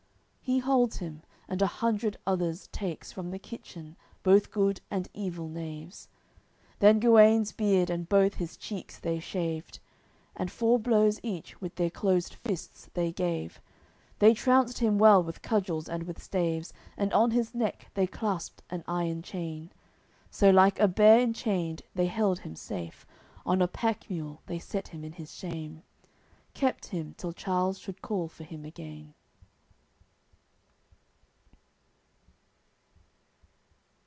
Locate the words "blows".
10.77-11.21